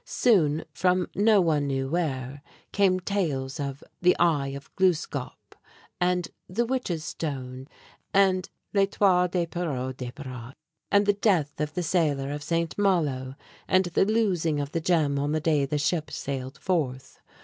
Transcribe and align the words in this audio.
Soon, 0.03 0.65
from 0.73 1.07
no 1.13 1.39
one 1.39 1.67
knew 1.67 1.87
where, 1.87 2.41
came 2.71 2.99
tales 2.99 3.59
of 3.59 3.83
"The 4.01 4.17
Eye 4.17 4.47
of 4.47 4.75
Gluskâp," 4.75 5.33
and 5.99 6.27
"The 6.49 6.65
Witch's 6.65 7.03
Stone," 7.03 7.67
and 8.11 8.49
"L'Etoile 8.73 9.27
de 9.27 9.45
Pierrot 9.45 9.97
Desbarat," 9.97 10.55
and 10.91 11.05
the 11.05 11.13
death 11.13 11.61
of 11.61 11.75
the 11.75 11.83
sailor 11.83 12.31
of 12.31 12.41
St. 12.41 12.75
Malo, 12.79 13.35
and 13.67 13.85
the 13.85 14.05
losing 14.05 14.59
of 14.59 14.71
the 14.71 14.81
gem 14.81 15.19
on 15.19 15.33
the 15.33 15.39
day 15.39 15.67
the 15.67 15.77
ship 15.77 16.09
sailed 16.09 16.57
forth. 16.57 17.19